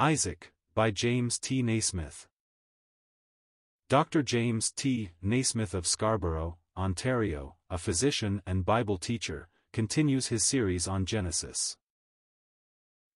Isaac, 0.00 0.50
by 0.74 0.90
James 0.90 1.38
T. 1.38 1.62
Naismith. 1.62 2.26
Dr. 3.90 4.22
James 4.22 4.72
T. 4.72 5.10
Naismith 5.20 5.74
of 5.74 5.86
Scarborough, 5.86 6.56
Ontario, 6.74 7.56
a 7.68 7.76
physician 7.76 8.40
and 8.46 8.64
Bible 8.64 8.96
teacher, 8.96 9.50
continues 9.74 10.28
his 10.28 10.42
series 10.42 10.88
on 10.88 11.04
Genesis. 11.04 11.76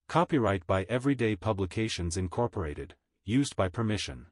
Copyright 0.07 0.67
by 0.67 0.83
Everyday 0.83 1.35
Publications 1.35 2.17
Incorporated, 2.17 2.93
used 3.23 3.55
by 3.55 3.67
permission. 3.67 4.27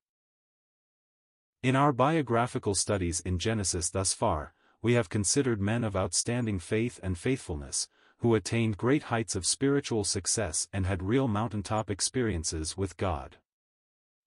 In 1.63 1.75
our 1.75 1.91
biographical 1.91 2.75
studies 2.75 3.19
in 3.21 3.39
Genesis 3.39 3.89
thus 3.89 4.13
far, 4.13 4.53
we 4.79 4.93
have 4.93 5.09
considered 5.09 5.59
men 5.59 5.83
of 5.83 5.95
outstanding 5.95 6.59
faith 6.59 6.99
and 7.01 7.17
faithfulness, 7.17 7.87
who 8.23 8.35
attained 8.35 8.77
great 8.77 9.03
heights 9.03 9.35
of 9.35 9.45
spiritual 9.45 10.05
success 10.05 10.69
and 10.71 10.85
had 10.85 11.03
real 11.03 11.27
mountaintop 11.27 11.91
experiences 11.91 12.77
with 12.77 12.95
God. 12.95 13.35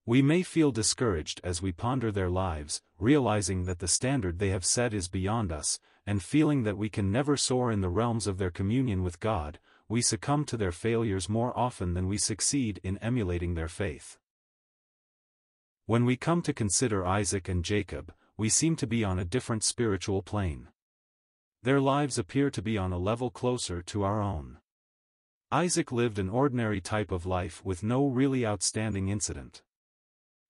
We 0.04 0.20
may 0.20 0.42
feel 0.42 0.70
discouraged 0.70 1.40
as 1.42 1.62
we 1.62 1.72
ponder 1.72 2.12
their 2.12 2.28
lives, 2.28 2.82
realizing 2.98 3.64
that 3.64 3.78
the 3.78 3.88
standard 3.88 4.38
they 4.38 4.50
have 4.50 4.66
set 4.66 4.92
is 4.92 5.08
beyond 5.08 5.50
us, 5.50 5.80
and 6.06 6.22
feeling 6.22 6.62
that 6.64 6.76
we 6.76 6.90
can 6.90 7.10
never 7.10 7.38
soar 7.38 7.72
in 7.72 7.80
the 7.80 7.88
realms 7.88 8.26
of 8.26 8.36
their 8.36 8.50
communion 8.50 9.02
with 9.02 9.18
God, 9.18 9.58
we 9.88 10.02
succumb 10.02 10.44
to 10.44 10.58
their 10.58 10.72
failures 10.72 11.30
more 11.30 11.58
often 11.58 11.94
than 11.94 12.06
we 12.06 12.18
succeed 12.18 12.78
in 12.84 12.98
emulating 12.98 13.54
their 13.54 13.66
faith. 13.66 14.18
When 15.86 16.04
we 16.04 16.18
come 16.18 16.42
to 16.42 16.52
consider 16.52 17.06
Isaac 17.06 17.48
and 17.48 17.64
Jacob, 17.64 18.12
we 18.36 18.50
seem 18.50 18.76
to 18.76 18.86
be 18.86 19.02
on 19.02 19.18
a 19.18 19.24
different 19.24 19.64
spiritual 19.64 20.20
plane. 20.20 20.68
Their 21.66 21.80
lives 21.80 22.16
appear 22.16 22.48
to 22.50 22.62
be 22.62 22.78
on 22.78 22.92
a 22.92 22.96
level 22.96 23.28
closer 23.28 23.82
to 23.82 24.04
our 24.04 24.22
own. 24.22 24.58
Isaac 25.50 25.90
lived 25.90 26.16
an 26.16 26.28
ordinary 26.28 26.80
type 26.80 27.10
of 27.10 27.26
life 27.26 27.60
with 27.64 27.82
no 27.82 28.06
really 28.06 28.46
outstanding 28.46 29.08
incident. 29.08 29.64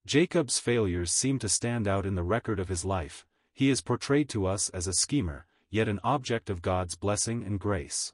Jacob's 0.05 0.58
failures 0.58 1.11
seem 1.11 1.39
to 1.39 1.48
stand 1.48 1.89
out 1.89 2.05
in 2.05 2.17
the 2.17 2.23
record 2.23 2.61
of 2.61 2.69
his 2.69 2.84
life, 2.84 3.25
he 3.55 3.70
is 3.70 3.81
portrayed 3.81 4.28
to 4.28 4.45
us 4.45 4.69
as 4.75 4.86
a 4.86 4.92
schemer, 4.92 5.47
yet 5.70 5.89
an 5.89 6.00
object 6.05 6.50
of 6.50 6.61
God's 6.61 6.97
blessing 6.97 7.42
and 7.45 7.58
grace. 7.58 8.12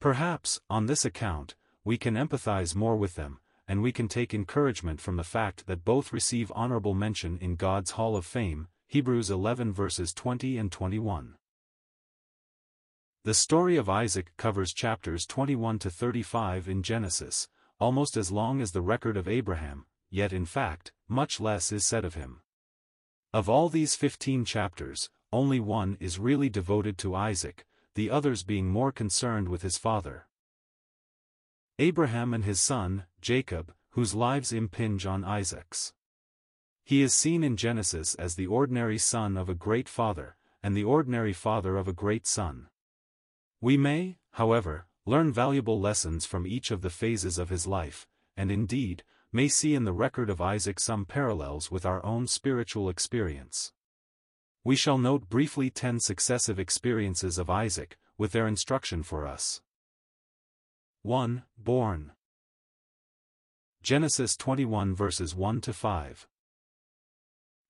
Perhaps, 0.00 0.60
on 0.68 0.86
this 0.86 1.04
account, 1.04 1.54
we 1.84 1.96
can 1.96 2.16
empathize 2.16 2.74
more 2.74 2.96
with 2.96 3.14
them, 3.14 3.38
and 3.68 3.82
we 3.82 3.92
can 3.92 4.08
take 4.08 4.34
encouragement 4.34 5.00
from 5.00 5.14
the 5.14 5.22
fact 5.22 5.68
that 5.68 5.84
both 5.84 6.12
receive 6.12 6.50
honorable 6.56 6.92
mention 6.92 7.38
in 7.38 7.54
God's 7.54 7.92
Hall 7.92 8.16
of 8.16 8.26
Fame, 8.26 8.66
Hebrews 8.88 9.30
11 9.30 9.72
verses 9.72 10.12
20 10.12 10.58
and 10.58 10.72
21. 10.72 11.36
The 13.22 13.34
story 13.34 13.76
of 13.76 13.90
Isaac 13.90 14.32
covers 14.38 14.72
chapters 14.72 15.26
21 15.26 15.78
to 15.80 15.90
35 15.90 16.68
in 16.70 16.82
Genesis, 16.82 17.48
almost 17.78 18.16
as 18.16 18.32
long 18.32 18.62
as 18.62 18.72
the 18.72 18.80
record 18.80 19.18
of 19.18 19.28
Abraham, 19.28 19.84
yet 20.08 20.32
in 20.32 20.46
fact, 20.46 20.92
much 21.06 21.38
less 21.38 21.70
is 21.70 21.84
said 21.84 22.06
of 22.06 22.14
him. 22.14 22.40
Of 23.34 23.46
all 23.46 23.68
these 23.68 23.94
15 23.94 24.46
chapters, 24.46 25.10
only 25.34 25.60
one 25.60 25.98
is 26.00 26.18
really 26.18 26.48
devoted 26.48 26.96
to 26.98 27.14
Isaac, 27.14 27.66
the 27.94 28.10
others 28.10 28.42
being 28.42 28.68
more 28.68 28.90
concerned 28.90 29.50
with 29.50 29.60
his 29.60 29.76
father. 29.76 30.26
Abraham 31.78 32.32
and 32.32 32.44
his 32.44 32.58
son, 32.58 33.04
Jacob, 33.20 33.74
whose 33.90 34.14
lives 34.14 34.50
impinge 34.50 35.04
on 35.04 35.24
Isaac's. 35.24 35.92
He 36.84 37.02
is 37.02 37.12
seen 37.12 37.44
in 37.44 37.58
Genesis 37.58 38.14
as 38.14 38.36
the 38.36 38.46
ordinary 38.46 38.96
son 38.96 39.36
of 39.36 39.50
a 39.50 39.54
great 39.54 39.90
father, 39.90 40.36
and 40.62 40.74
the 40.74 40.84
ordinary 40.84 41.34
father 41.34 41.76
of 41.76 41.86
a 41.86 41.92
great 41.92 42.26
son. 42.26 42.68
We 43.60 43.76
may, 43.76 44.16
however, 44.32 44.86
learn 45.04 45.32
valuable 45.32 45.80
lessons 45.80 46.24
from 46.24 46.46
each 46.46 46.70
of 46.70 46.82
the 46.82 46.90
phases 46.90 47.38
of 47.38 47.50
his 47.50 47.66
life, 47.66 48.06
and 48.36 48.50
indeed, 48.50 49.02
may 49.32 49.48
see 49.48 49.74
in 49.74 49.84
the 49.84 49.92
record 49.92 50.30
of 50.30 50.40
Isaac 50.40 50.80
some 50.80 51.04
parallels 51.04 51.70
with 51.70 51.84
our 51.84 52.04
own 52.04 52.26
spiritual 52.26 52.88
experience. 52.88 53.72
We 54.64 54.76
shall 54.76 54.98
note 54.98 55.28
briefly 55.28 55.70
ten 55.70 56.00
successive 56.00 56.58
experiences 56.58 57.38
of 57.38 57.48
Isaac, 57.50 57.96
with 58.18 58.32
their 58.32 58.46
instruction 58.46 59.02
for 59.02 59.26
us. 59.26 59.62
1. 61.02 61.44
Born. 61.56 62.12
Genesis 63.82 64.36
21 64.36 64.94
verses 64.94 65.34
1 65.34 65.60
to 65.62 65.72
5. 65.72 66.28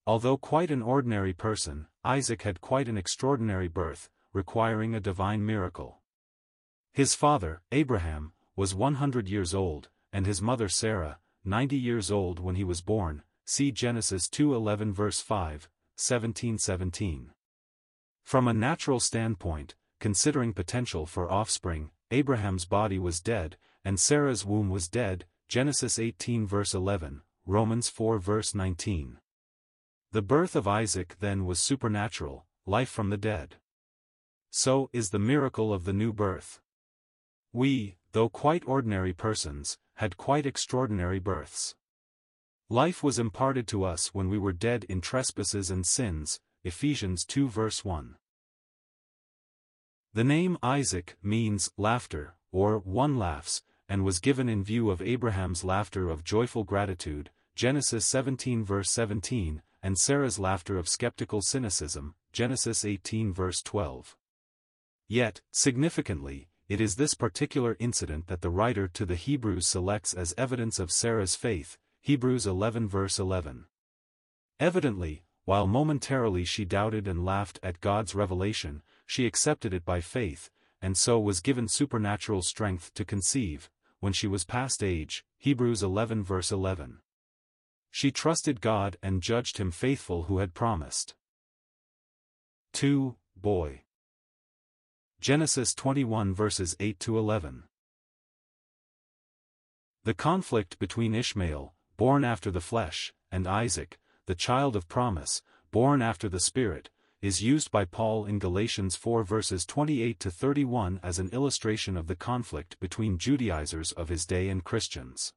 Although 0.06 0.36
quite 0.36 0.72
an 0.72 0.82
ordinary 0.82 1.32
person, 1.32 1.86
Isaac 2.02 2.42
had 2.42 2.60
quite 2.60 2.88
an 2.88 2.98
extraordinary 2.98 3.68
birth, 3.68 4.10
requiring 4.32 4.94
a 4.94 5.00
divine 5.00 5.44
miracle. 5.44 5.98
His 6.92 7.14
father, 7.14 7.62
Abraham, 7.72 8.32
was 8.54 8.74
100 8.74 9.28
years 9.28 9.54
old, 9.54 9.88
and 10.12 10.26
his 10.26 10.40
mother 10.40 10.68
Sarah, 10.68 11.18
90 11.44 11.76
years 11.76 12.10
old 12.10 12.38
when 12.38 12.54
he 12.54 12.62
was 12.62 12.80
born, 12.80 13.22
see 13.44 13.72
Genesis 13.72 14.28
2:11 14.28 14.92
verse 14.92 15.20
5, 15.20 15.68
17:17. 15.96 17.32
From 18.22 18.46
a 18.46 18.54
natural 18.54 19.00
standpoint, 19.00 19.74
considering 19.98 20.54
potential 20.54 21.06
for 21.06 21.30
offspring, 21.30 21.90
Abraham's 22.12 22.66
body 22.66 22.98
was 22.98 23.20
dead, 23.20 23.56
and 23.84 23.98
Sarah's 23.98 24.44
womb 24.44 24.68
was 24.68 24.88
dead, 24.88 25.26
Genesis 25.48 25.98
18 25.98 26.46
verse 26.46 26.72
11, 26.72 27.22
Romans 27.46 27.88
4 27.88 28.18
verse 28.20 28.54
19. 28.54 29.18
The 30.12 30.22
birth 30.22 30.54
of 30.54 30.68
Isaac 30.68 31.16
then 31.18 31.46
was 31.46 31.58
supernatural, 31.58 32.46
life 32.66 32.88
from 32.88 33.10
the 33.10 33.16
dead 33.16 33.56
so 34.50 34.90
is 34.92 35.10
the 35.10 35.18
miracle 35.18 35.72
of 35.72 35.84
the 35.84 35.92
new 35.92 36.12
birth. 36.12 36.60
We, 37.52 37.96
though 38.12 38.28
quite 38.28 38.64
ordinary 38.66 39.12
persons, 39.12 39.78
had 39.94 40.16
quite 40.16 40.46
extraordinary 40.46 41.18
births. 41.18 41.74
Life 42.68 43.02
was 43.02 43.18
imparted 43.18 43.66
to 43.68 43.84
us 43.84 44.14
when 44.14 44.28
we 44.28 44.38
were 44.38 44.52
dead 44.52 44.84
in 44.84 45.00
trespasses 45.00 45.70
and 45.70 45.86
sins, 45.86 46.40
Ephesians 46.62 47.24
2 47.24 47.48
verse 47.48 47.84
1. 47.84 48.16
The 50.12 50.24
name 50.24 50.58
Isaac 50.62 51.16
means 51.22 51.70
laughter, 51.76 52.34
or 52.52 52.78
one 52.78 53.18
laughs, 53.18 53.62
and 53.88 54.04
was 54.04 54.20
given 54.20 54.48
in 54.48 54.62
view 54.62 54.90
of 54.90 55.02
Abraham's 55.02 55.64
laughter 55.64 56.08
of 56.08 56.24
joyful 56.24 56.64
gratitude, 56.64 57.30
Genesis 57.54 58.06
17 58.06 58.64
verse 58.64 58.90
17, 58.90 59.62
and 59.82 59.98
Sarah's 59.98 60.38
laughter 60.38 60.78
of 60.78 60.88
skeptical 60.88 61.42
cynicism, 61.42 62.14
Genesis 62.32 62.84
18 62.84 63.32
verse 63.32 63.62
12. 63.62 64.16
Yet, 65.10 65.40
significantly, 65.50 66.50
it 66.68 66.80
is 66.80 66.94
this 66.94 67.14
particular 67.14 67.76
incident 67.80 68.28
that 68.28 68.42
the 68.42 68.48
writer 68.48 68.86
to 68.86 69.04
the 69.04 69.16
Hebrews 69.16 69.66
selects 69.66 70.14
as 70.14 70.32
evidence 70.38 70.78
of 70.78 70.92
Sarah's 70.92 71.34
faith, 71.34 71.76
Hebrews 72.00 72.46
11 72.46 72.88
verse 72.88 73.18
11. 73.18 73.64
Evidently, 74.60 75.24
while 75.46 75.66
momentarily 75.66 76.44
she 76.44 76.64
doubted 76.64 77.08
and 77.08 77.24
laughed 77.24 77.58
at 77.60 77.80
God's 77.80 78.14
revelation, 78.14 78.82
she 79.04 79.26
accepted 79.26 79.74
it 79.74 79.84
by 79.84 80.00
faith, 80.00 80.48
and 80.80 80.96
so 80.96 81.18
was 81.18 81.40
given 81.40 81.66
supernatural 81.66 82.42
strength 82.42 82.94
to 82.94 83.04
conceive, 83.04 83.68
when 83.98 84.12
she 84.12 84.28
was 84.28 84.44
past 84.44 84.80
age, 84.80 85.24
Hebrews 85.38 85.82
11 85.82 86.22
verse 86.22 86.52
11. 86.52 87.00
She 87.90 88.12
trusted 88.12 88.60
God 88.60 88.96
and 89.02 89.24
judged 89.24 89.58
him 89.58 89.72
faithful 89.72 90.24
who 90.24 90.38
had 90.38 90.54
promised. 90.54 91.16
2. 92.74 93.16
Boy. 93.34 93.82
Genesis 95.20 95.74
21 95.74 96.32
verses 96.32 96.74
8 96.80 96.98
to 97.00 97.18
11. 97.18 97.64
The 100.04 100.14
conflict 100.14 100.78
between 100.78 101.14
Ishmael, 101.14 101.74
born 101.98 102.24
after 102.24 102.50
the 102.50 102.62
flesh, 102.62 103.12
and 103.30 103.46
Isaac, 103.46 103.98
the 104.24 104.34
child 104.34 104.76
of 104.76 104.88
promise, 104.88 105.42
born 105.70 106.00
after 106.00 106.30
the 106.30 106.40
Spirit, 106.40 106.88
is 107.20 107.42
used 107.42 107.70
by 107.70 107.84
Paul 107.84 108.24
in 108.24 108.38
Galatians 108.38 108.96
4 108.96 109.22
verses 109.22 109.66
28 109.66 110.18
to 110.20 110.30
31 110.30 111.00
as 111.02 111.18
an 111.18 111.28
illustration 111.34 111.98
of 111.98 112.06
the 112.06 112.16
conflict 112.16 112.80
between 112.80 113.18
Judaizers 113.18 113.92
of 113.92 114.08
his 114.08 114.24
day 114.24 114.48
and 114.48 114.64
Christians. 114.64 115.34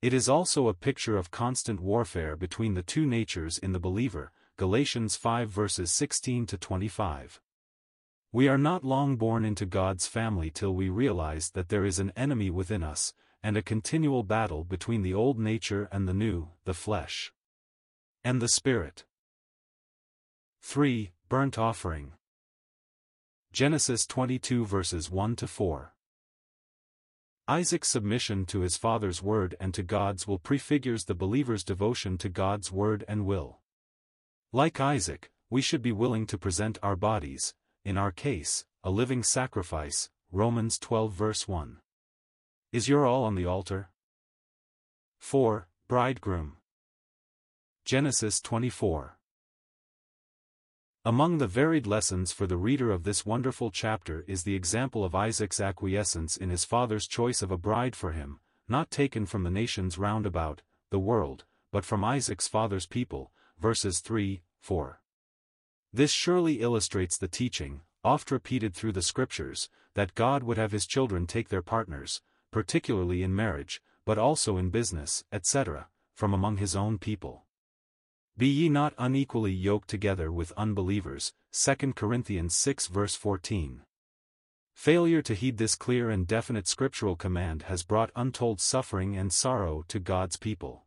It 0.00 0.14
is 0.14 0.26
also 0.26 0.68
a 0.68 0.74
picture 0.74 1.18
of 1.18 1.30
constant 1.30 1.80
warfare 1.80 2.34
between 2.34 2.72
the 2.72 2.82
two 2.82 3.04
natures 3.04 3.58
in 3.58 3.72
the 3.72 3.78
believer, 3.78 4.32
Galatians 4.56 5.16
5 5.16 5.50
verses 5.50 5.90
16 5.90 6.46
to 6.46 6.56
25. 6.56 7.42
We 8.32 8.48
are 8.48 8.58
not 8.58 8.84
long 8.84 9.16
born 9.16 9.44
into 9.44 9.66
God's 9.66 10.06
family 10.06 10.50
till 10.50 10.74
we 10.74 10.88
realize 10.88 11.50
that 11.50 11.68
there 11.68 11.84
is 11.84 11.98
an 11.98 12.12
enemy 12.16 12.50
within 12.50 12.82
us, 12.82 13.14
and 13.42 13.56
a 13.56 13.62
continual 13.62 14.22
battle 14.24 14.64
between 14.64 15.02
the 15.02 15.14
old 15.14 15.38
nature 15.38 15.88
and 15.92 16.08
the 16.08 16.14
new, 16.14 16.48
the 16.64 16.74
flesh. 16.74 17.32
And 18.24 18.42
the 18.42 18.48
Spirit. 18.48 19.04
3. 20.62 21.12
Burnt 21.28 21.58
Offering. 21.58 22.12
Genesis 23.52 24.06
22 24.06 24.66
verses 24.66 25.10
1 25.10 25.36
to 25.36 25.46
4. 25.46 25.94
Isaac's 27.48 27.88
submission 27.88 28.44
to 28.46 28.60
his 28.60 28.76
father's 28.76 29.22
word 29.22 29.54
and 29.60 29.72
to 29.72 29.84
God's 29.84 30.26
will 30.26 30.40
prefigures 30.40 31.04
the 31.04 31.14
believer's 31.14 31.62
devotion 31.62 32.18
to 32.18 32.28
God's 32.28 32.72
word 32.72 33.04
and 33.06 33.24
will. 33.24 33.60
Like 34.52 34.80
Isaac, 34.80 35.30
we 35.48 35.62
should 35.62 35.80
be 35.80 35.92
willing 35.92 36.26
to 36.26 36.36
present 36.36 36.78
our 36.82 36.96
bodies, 36.96 37.54
in 37.86 37.96
our 37.96 38.10
case, 38.10 38.64
a 38.82 38.90
living 38.90 39.22
sacrifice, 39.22 40.10
Romans 40.32 40.76
12 40.76 41.12
verse 41.12 41.46
1. 41.46 41.76
Is 42.72 42.88
your 42.88 43.06
all 43.06 43.22
on 43.22 43.36
the 43.36 43.46
altar? 43.46 43.90
4. 45.20 45.68
Bridegroom. 45.86 46.56
Genesis 47.84 48.40
24. 48.40 49.20
Among 51.04 51.38
the 51.38 51.46
varied 51.46 51.86
lessons 51.86 52.32
for 52.32 52.48
the 52.48 52.56
reader 52.56 52.90
of 52.90 53.04
this 53.04 53.24
wonderful 53.24 53.70
chapter 53.70 54.24
is 54.26 54.42
the 54.42 54.56
example 54.56 55.04
of 55.04 55.14
Isaac's 55.14 55.60
acquiescence 55.60 56.36
in 56.36 56.50
his 56.50 56.64
father's 56.64 57.06
choice 57.06 57.40
of 57.40 57.52
a 57.52 57.56
bride 57.56 57.94
for 57.94 58.10
him, 58.10 58.40
not 58.68 58.90
taken 58.90 59.26
from 59.26 59.44
the 59.44 59.50
nations 59.50 59.96
round 59.96 60.26
about, 60.26 60.62
the 60.90 60.98
world, 60.98 61.44
but 61.70 61.84
from 61.84 62.02
Isaac's 62.02 62.48
father's 62.48 62.86
people, 62.86 63.30
verses 63.60 64.00
3, 64.00 64.42
4. 64.58 65.00
This 65.96 66.12
surely 66.12 66.60
illustrates 66.60 67.16
the 67.16 67.26
teaching, 67.26 67.80
oft 68.04 68.30
repeated 68.30 68.74
through 68.74 68.92
the 68.92 69.00
scriptures, 69.00 69.70
that 69.94 70.14
God 70.14 70.42
would 70.42 70.58
have 70.58 70.72
his 70.72 70.86
children 70.86 71.26
take 71.26 71.48
their 71.48 71.62
partners, 71.62 72.20
particularly 72.50 73.22
in 73.22 73.34
marriage, 73.34 73.80
but 74.04 74.18
also 74.18 74.58
in 74.58 74.68
business, 74.68 75.24
etc., 75.32 75.88
from 76.14 76.34
among 76.34 76.58
his 76.58 76.76
own 76.76 76.98
people. 76.98 77.46
Be 78.36 78.46
ye 78.46 78.68
not 78.68 78.92
unequally 78.98 79.52
yoked 79.52 79.88
together 79.88 80.30
with 80.30 80.52
unbelievers, 80.54 81.32
2 81.52 81.94
Corinthians 81.94 82.54
6 82.54 82.88
verse 82.88 83.14
14. 83.14 83.80
Failure 84.74 85.22
to 85.22 85.32
heed 85.32 85.56
this 85.56 85.76
clear 85.76 86.10
and 86.10 86.26
definite 86.26 86.68
scriptural 86.68 87.16
command 87.16 87.62
has 87.62 87.82
brought 87.82 88.10
untold 88.14 88.60
suffering 88.60 89.16
and 89.16 89.32
sorrow 89.32 89.82
to 89.88 89.98
God's 89.98 90.36
people. 90.36 90.84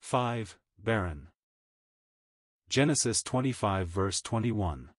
5. 0.00 0.58
Barren. 0.78 1.28
Genesis 2.68 3.22
25 3.22 3.86
verse 3.86 4.20
21. 4.20 4.90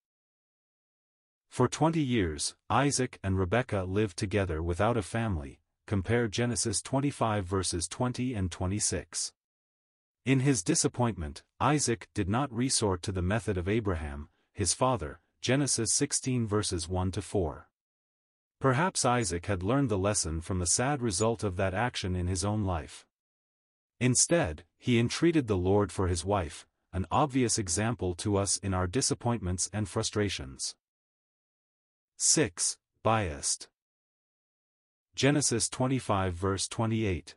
For 1.49 1.67
twenty 1.67 2.01
years, 2.01 2.55
Isaac 2.69 3.19
and 3.21 3.37
Rebekah 3.37 3.83
lived 3.83 4.17
together 4.17 4.63
without 4.63 4.95
a 4.95 5.01
family, 5.01 5.59
compare 5.85 6.29
Genesis 6.29 6.81
25 6.81 7.43
verses 7.43 7.89
20 7.89 8.33
and 8.33 8.49
26. 8.49 9.33
In 10.25 10.39
his 10.39 10.63
disappointment, 10.63 11.43
Isaac 11.59 12.07
did 12.13 12.29
not 12.29 12.53
resort 12.53 13.01
to 13.01 13.11
the 13.11 13.21
method 13.21 13.57
of 13.57 13.67
Abraham, 13.67 14.29
his 14.53 14.73
father, 14.73 15.19
Genesis 15.41 15.93
16 15.93 16.47
verses 16.47 16.87
1 16.87 17.11
to 17.11 17.21
4. 17.21 17.67
Perhaps 18.61 19.03
Isaac 19.03 19.47
had 19.47 19.61
learned 19.61 19.89
the 19.89 19.97
lesson 19.97 20.39
from 20.39 20.59
the 20.59 20.67
sad 20.67 21.01
result 21.01 21.43
of 21.43 21.57
that 21.57 21.73
action 21.73 22.15
in 22.15 22.27
his 22.27 22.45
own 22.45 22.63
life. 22.63 23.05
Instead, 23.99 24.63
he 24.77 24.99
entreated 24.99 25.47
the 25.47 25.57
Lord 25.57 25.91
for 25.91 26.07
his 26.07 26.23
wife, 26.23 26.66
an 26.93 27.05
obvious 27.11 27.57
example 27.57 28.15
to 28.15 28.37
us 28.37 28.57
in 28.57 28.73
our 28.73 28.87
disappointments 28.87 29.69
and 29.73 29.87
frustrations. 29.87 30.75
6. 32.17 32.77
Biased. 33.03 33.67
Genesis 35.15 35.69
25 35.69 36.33
verse 36.33 36.67
28. 36.67 37.35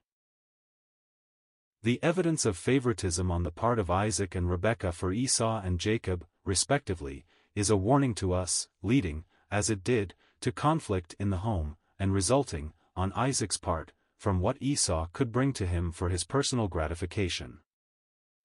The 1.82 1.98
evidence 2.02 2.44
of 2.44 2.58
favoritism 2.58 3.30
on 3.30 3.42
the 3.42 3.50
part 3.50 3.78
of 3.78 3.90
Isaac 3.90 4.34
and 4.34 4.50
Rebekah 4.50 4.92
for 4.92 5.12
Esau 5.12 5.62
and 5.64 5.80
Jacob, 5.80 6.26
respectively, 6.44 7.24
is 7.54 7.70
a 7.70 7.76
warning 7.76 8.14
to 8.16 8.32
us, 8.32 8.68
leading, 8.82 9.24
as 9.50 9.70
it 9.70 9.82
did, 9.82 10.14
to 10.40 10.52
conflict 10.52 11.14
in 11.18 11.30
the 11.30 11.38
home, 11.38 11.76
and 11.98 12.12
resulting, 12.12 12.74
on 12.96 13.12
Isaac's 13.14 13.56
part, 13.56 13.92
from 14.18 14.40
what 14.40 14.58
Esau 14.60 15.06
could 15.14 15.32
bring 15.32 15.54
to 15.54 15.66
him 15.66 15.90
for 15.90 16.10
his 16.10 16.24
personal 16.24 16.68
gratification. 16.68 17.60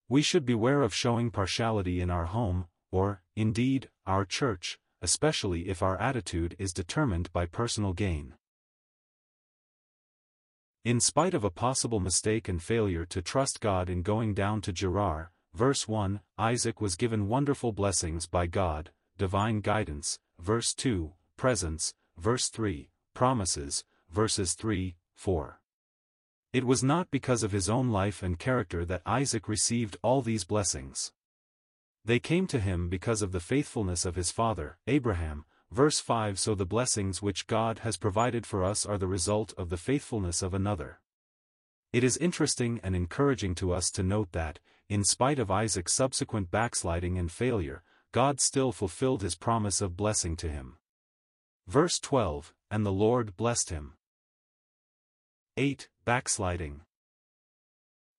We 0.08 0.22
should 0.22 0.46
beware 0.46 0.84
of 0.84 0.94
showing 0.94 1.32
partiality 1.32 2.00
in 2.00 2.12
our 2.12 2.26
home, 2.26 2.68
or, 2.92 3.24
indeed, 3.36 3.90
our 4.06 4.24
church, 4.24 4.78
especially 5.02 5.68
if 5.68 5.82
our 5.82 6.00
attitude 6.00 6.56
is 6.60 6.74
determined 6.74 7.34
by 7.34 7.48
personal 7.48 7.94
gain. 7.94 8.36
In 10.84 11.00
spite 11.00 11.34
of 11.34 11.44
a 11.44 11.50
possible 11.50 12.00
mistake 12.00 12.48
and 12.48 12.62
failure 12.62 13.06
to 13.06 13.22
trust 13.22 13.60
God 13.60 13.90
in 13.90 14.04
going 14.04 14.36
down 14.36 14.62
to 14.62 14.72
Gerar, 14.72 15.32
verse 15.56 15.88
1, 15.88 16.20
Isaac 16.38 16.80
was 16.80 16.96
given 16.96 17.28
wonderful 17.28 17.72
blessings 17.72 18.28
by 18.28 18.46
God, 18.46 18.92
divine 19.18 19.62
guidance, 19.62 20.20
verse 20.40 20.76
2, 20.76 21.14
presence, 21.38 21.96
verse 22.16 22.50
3, 22.50 22.92
promises, 23.16 23.84
verses 24.12 24.54
3, 24.54 24.96
4. 25.16 25.60
It 26.56 26.64
was 26.64 26.82
not 26.82 27.12
because 27.12 27.44
of 27.44 27.52
his 27.52 27.70
own 27.70 27.90
life 27.90 28.24
and 28.24 28.40
character 28.40 28.86
that 28.86 29.02
Isaac 29.06 29.50
received 29.50 29.98
all 30.02 30.22
these 30.22 30.46
blessings. 30.46 31.12
They 32.06 32.18
came 32.18 32.48
to 32.48 32.62
him 32.62 32.88
because 32.88 33.22
of 33.22 33.34
the 33.34 33.42
faithfulness 33.42 34.06
of 34.06 34.16
his 34.16 34.32
father, 34.32 34.78
Abraham, 34.88 35.44
Verse 35.70 36.00
5 36.00 36.40
So 36.40 36.56
the 36.56 36.66
blessings 36.66 37.22
which 37.22 37.48
God 37.48 37.80
has 37.80 37.98
provided 37.98 38.46
for 38.46 38.64
us 38.64 38.86
are 38.86 38.98
the 38.98 39.06
result 39.06 39.54
of 39.58 39.70
the 39.70 39.76
faithfulness 39.76 40.42
of 40.42 40.54
another. 40.54 41.02
It 41.92 42.06
is 42.06 42.16
interesting 42.16 42.80
and 42.82 42.96
encouraging 42.96 43.56
to 43.56 43.74
us 43.74 43.92
to 43.92 44.02
note 44.02 44.32
that, 44.32 44.60
in 44.88 45.04
spite 45.04 45.40
of 45.40 45.52
Isaac's 45.52 45.92
subsequent 45.92 46.52
backsliding 46.52 47.18
and 47.18 47.30
failure, 47.30 47.84
God 48.14 48.40
still 48.40 48.72
fulfilled 48.72 49.24
his 49.24 49.36
promise 49.36 49.82
of 49.82 49.98
blessing 49.98 50.38
to 50.38 50.48
him. 50.48 50.78
Verse 51.68 52.00
12 52.00 52.54
And 52.72 52.86
the 52.86 52.94
Lord 52.94 53.36
blessed 53.36 53.72
him. 53.72 53.96
8. 55.58 55.90
Backsliding. 56.06 56.82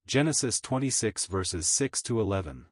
Genesis 0.09 0.61
26 0.61 1.27
verses 1.27 1.69
6 1.69 2.03
to 2.03 2.21
11. 2.21 2.67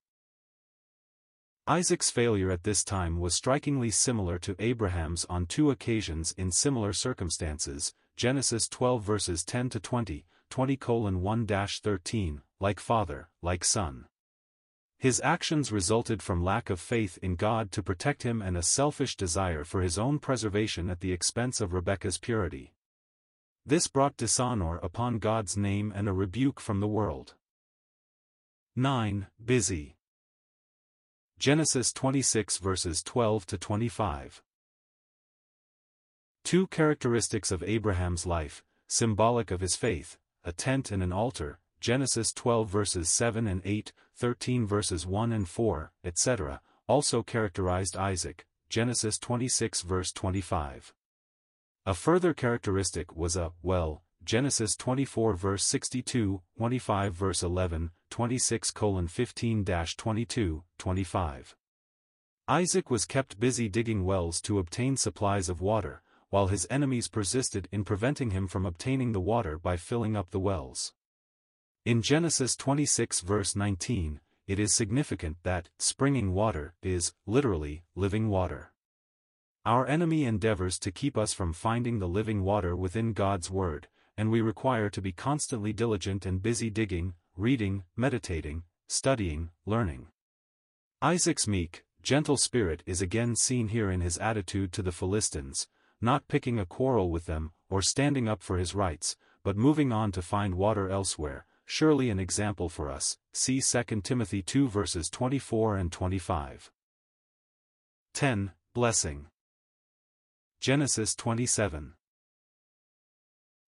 Isaac's 1.69 2.11
failure 2.11 2.51
at 2.51 2.65
this 2.65 2.83
time 2.83 3.21
was 3.21 3.33
strikingly 3.33 3.91
similar 3.91 4.41
to 4.41 4.57
Abraham's 4.59 5.25
on 5.27 5.47
two 5.47 5.71
occasions 5.71 6.35
in 6.37 6.51
similar 6.51 6.93
circumstances, 6.93 7.95
Genesis 8.17 8.67
12 8.67 9.05
verses 9.05 9.45
10 9.45 9.69
to 9.69 9.79
20, 9.79 10.27
20 10.51 10.77
colon 10.79 11.21
1-13, 11.23 12.41
like 12.59 12.81
father, 12.81 13.29
like 13.41 13.65
son. 13.65 14.07
His 14.99 15.21
actions 15.23 15.71
resulted 15.71 16.23
from 16.23 16.43
lack 16.43 16.71
of 16.71 16.81
faith 16.81 17.21
in 17.23 17.37
God 17.37 17.71
to 17.71 17.85
protect 17.85 18.25
him 18.25 18.43
and 18.43 18.57
a 18.57 18.65
selfish 18.65 19.15
desire 19.15 19.63
for 19.63 19.81
his 19.81 19.97
own 19.97 20.19
preservation 20.19 20.91
at 20.91 20.99
the 20.99 21.13
expense 21.13 21.61
of 21.61 21.73
Rebekah's 21.73 22.19
purity. 22.19 22.74
This 23.67 23.87
brought 23.87 24.19
dishonor 24.19 24.77
upon 24.77 25.19
God's 25.19 25.57
name 25.57 25.91
and 25.97 26.07
a 26.07 26.13
rebuke 26.13 26.61
from 26.61 26.81
the 26.81 26.87
world. 26.87 27.35
9. 28.77 29.29
Busy. 29.43 29.97
Genesis 31.39 31.91
26 31.91 32.59
verses 32.59 33.03
12 33.03 33.47
to 33.47 33.57
25. 33.57 34.43
Two 36.45 36.67
characteristics 36.67 37.51
of 37.51 37.63
Abraham's 37.63 38.27
life, 38.27 38.63
symbolic 38.87 39.51
of 39.51 39.63
his 39.63 39.77
faith, 39.77 40.19
a 40.45 40.53
tent 40.53 40.91
and 40.91 41.03
an 41.03 41.13
altar, 41.13 41.59
Genesis 41.81 42.35
12 42.35 42.69
verses 42.69 43.09
7 43.09 43.47
and 43.47 43.63
8, 43.65 43.95
13 44.15 44.67
verses 44.67 45.07
1 45.07 45.33
and 45.33 45.49
4, 45.49 45.91
etc., 46.05 46.61
also 46.87 47.23
characterized 47.23 47.97
Isaac, 47.97 48.45
Genesis 48.69 49.19
26 49.19 49.81
verse 49.81 50.13
25. 50.13 50.93
A 51.87 51.93
further 51.93 52.33
characteristic 52.33 53.15
was 53.15 53.37
a 53.37 53.53
well, 53.63 54.03
Genesis 54.25 54.75
24 54.75 55.35
verse 55.35 55.65
62, 55.65 56.41
25 56.57 57.15
verse 57.15 57.43
11, 57.43 57.91
26 58.09 58.73
15 59.07 59.65
22, 59.65 60.65
25. 60.79 61.57
Isaac 62.49 62.91
was 62.91 63.05
kept 63.05 63.39
busy 63.39 63.69
digging 63.69 64.07
wells 64.07 64.41
to 64.41 64.59
obtain 64.59 64.97
supplies 64.97 65.51
of 65.51 65.61
water, 65.61 66.01
while 66.31 66.47
his 66.47 66.67
enemies 66.71 67.07
persisted 67.07 67.69
in 67.71 67.85
preventing 67.85 68.31
him 68.31 68.49
from 68.49 68.65
obtaining 68.65 69.13
the 69.13 69.21
water 69.21 69.59
by 69.59 69.77
filling 69.77 70.17
up 70.17 70.31
the 70.31 70.41
wells. 70.41 70.95
In 71.85 72.01
Genesis 72.01 72.57
26 72.57 73.21
verse 73.21 73.55
19, 73.55 74.21
it 74.47 74.59
is 74.59 74.73
significant 74.73 75.37
that 75.43 75.69
springing 75.79 76.33
water 76.33 76.73
is, 76.83 77.13
literally, 77.27 77.83
living 77.95 78.31
water. 78.31 78.74
Our 79.67 79.87
enemy 79.87 80.27
endeavors 80.27 80.79
to 80.81 80.93
keep 80.93 81.17
us 81.17 81.33
from 81.33 81.55
finding 81.55 81.99
the 81.99 82.07
living 82.07 82.43
water 82.45 82.77
within 82.77 83.15
God's 83.15 83.51
Word, 83.51 83.89
and 84.15 84.31
we 84.31 84.43
require 84.43 84.91
to 84.91 85.01
be 85.01 85.11
constantly 85.11 85.73
diligent 85.73 86.27
and 86.27 86.43
busy 86.43 86.69
digging, 86.69 87.15
reading, 87.35 87.85
meditating, 87.97 88.65
studying, 88.89 89.49
learning. 89.65 90.09
Isaac's 91.01 91.49
meek, 91.49 91.85
gentle 92.03 92.37
spirit 92.37 92.83
is 92.85 93.01
again 93.01 93.37
seen 93.37 93.69
here 93.69 93.91
in 93.91 94.03
his 94.03 94.19
attitude 94.19 94.71
to 94.75 94.83
the 94.83 94.93
Philistines, 94.93 95.67
not 95.99 96.29
picking 96.29 96.59
a 96.59 96.67
quarrel 96.67 97.11
with 97.11 97.25
them, 97.25 97.53
or 97.71 97.81
standing 97.81 98.29
up 98.29 98.43
for 98.43 98.59
his 98.59 98.75
rights, 98.75 99.17
but 99.43 99.57
moving 99.57 99.93
on 99.93 100.13
to 100.13 100.21
find 100.21 100.57
water 100.57 100.91
elsewhere, 100.91 101.47
surely 101.65 102.11
an 102.11 102.21
example 102.21 102.69
for 102.69 102.91
us, 102.91 103.17
see 103.33 103.63
2 103.63 104.03
Timothy 104.03 104.43
2 104.43 104.69
verses 104.69 105.09
24 105.09 105.79
and 105.79 105.91
25. 105.91 106.71
10. 108.13 108.53
Blessing. 108.75 109.27
Genesis 110.65 111.15
27. 111.15 111.93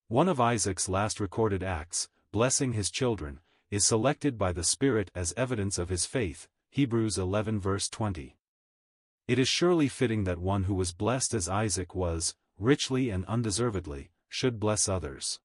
One 0.09 0.31
of 0.31 0.41
Isaac's 0.41 0.89
last 0.89 1.21
recorded 1.21 1.63
acts, 1.63 2.09
blessing 2.33 2.73
his 2.73 2.91
children, 2.91 3.41
is 3.71 3.85
selected 3.85 4.39
by 4.39 4.51
the 4.53 4.65
Spirit 4.65 5.11
as 5.15 5.35
evidence 5.37 5.77
of 5.77 5.91
his 5.91 6.07
faith, 6.07 6.49
Hebrews 6.71 7.19
11 7.19 7.61
verse 7.61 7.91
20. 7.91 8.39
It 9.29 9.39
is 9.39 9.47
surely 9.47 9.89
fitting 9.89 10.25
that 10.25 10.39
one 10.39 10.63
who 10.63 10.75
was 10.75 10.95
blessed 10.95 11.35
as 11.35 11.51
Isaac 11.51 11.95
was, 11.95 12.35
richly 12.59 13.11
and 13.11 13.27
undeservedly, 13.27 14.11
should 14.31 14.59
bless 14.59 14.89
others. 14.89 15.39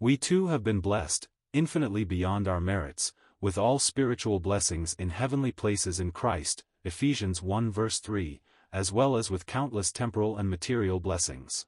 We 0.00 0.16
too 0.16 0.46
have 0.46 0.64
been 0.64 0.80
blessed, 0.80 1.28
infinitely 1.52 2.04
beyond 2.04 2.48
our 2.48 2.62
merits, 2.62 3.12
with 3.38 3.58
all 3.58 3.78
spiritual 3.78 4.40
blessings 4.40 4.96
in 4.98 5.10
heavenly 5.10 5.52
places 5.52 6.00
in 6.00 6.10
Christ, 6.10 6.64
Ephesians 6.84 7.42
1 7.42 7.70
verse 7.70 7.98
3, 7.98 8.40
as 8.74 8.90
well 8.90 9.16
as 9.16 9.30
with 9.30 9.46
countless 9.46 9.92
temporal 9.92 10.36
and 10.36 10.50
material 10.50 10.98
blessings. 10.98 11.64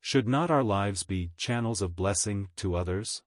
Should 0.00 0.26
not 0.26 0.50
our 0.50 0.64
lives 0.64 1.04
be 1.04 1.30
channels 1.36 1.80
of 1.80 1.94
blessing 1.94 2.48
to 2.56 2.74
others? 2.74 3.22